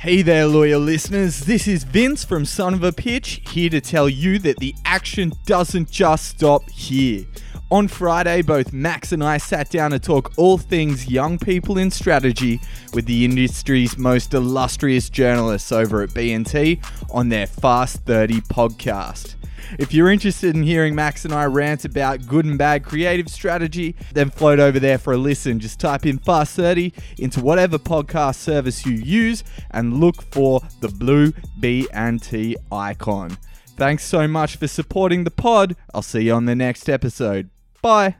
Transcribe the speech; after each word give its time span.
Hey 0.00 0.22
there, 0.22 0.46
loyal 0.46 0.80
listeners. 0.80 1.40
This 1.40 1.68
is 1.68 1.84
Vince 1.84 2.24
from 2.24 2.46
Son 2.46 2.72
of 2.72 2.82
a 2.82 2.90
Pitch, 2.90 3.42
here 3.50 3.68
to 3.68 3.82
tell 3.82 4.08
you 4.08 4.38
that 4.38 4.56
the 4.56 4.74
action 4.86 5.30
doesn't 5.44 5.90
just 5.90 6.24
stop 6.24 6.70
here. 6.70 7.26
On 7.72 7.86
Friday, 7.86 8.42
both 8.42 8.72
Max 8.72 9.12
and 9.12 9.22
I 9.22 9.38
sat 9.38 9.70
down 9.70 9.92
to 9.92 10.00
talk 10.00 10.32
all 10.36 10.58
things 10.58 11.08
young 11.08 11.38
people 11.38 11.78
in 11.78 11.92
strategy 11.92 12.60
with 12.94 13.06
the 13.06 13.24
industry's 13.24 13.96
most 13.96 14.34
illustrious 14.34 15.08
journalists 15.08 15.70
over 15.70 16.02
at 16.02 16.12
B&T 16.12 16.80
on 17.12 17.28
their 17.28 17.46
Fast 17.46 18.04
30 18.06 18.40
podcast. 18.40 19.36
If 19.78 19.94
you're 19.94 20.10
interested 20.10 20.56
in 20.56 20.64
hearing 20.64 20.96
Max 20.96 21.24
and 21.24 21.32
I 21.32 21.44
rant 21.44 21.84
about 21.84 22.26
good 22.26 22.44
and 22.44 22.58
bad 22.58 22.84
creative 22.84 23.28
strategy, 23.28 23.94
then 24.14 24.30
float 24.30 24.58
over 24.58 24.80
there 24.80 24.98
for 24.98 25.12
a 25.12 25.16
listen. 25.16 25.60
Just 25.60 25.78
type 25.78 26.04
in 26.06 26.18
Fast 26.18 26.56
30 26.56 26.92
into 27.18 27.40
whatever 27.40 27.78
podcast 27.78 28.34
service 28.34 28.84
you 28.84 28.94
use 28.94 29.44
and 29.70 30.00
look 30.00 30.22
for 30.22 30.60
the 30.80 30.88
blue 30.88 31.32
B 31.60 31.86
and 31.92 32.20
T 32.20 32.56
icon. 32.72 33.38
Thanks 33.76 34.04
so 34.04 34.26
much 34.26 34.56
for 34.56 34.66
supporting 34.66 35.22
the 35.22 35.30
pod. 35.30 35.76
I'll 35.94 36.02
see 36.02 36.22
you 36.22 36.32
on 36.32 36.46
the 36.46 36.56
next 36.56 36.88
episode. 36.88 37.48
Bye. 37.82 38.16